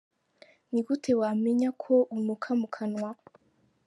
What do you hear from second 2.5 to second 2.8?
mu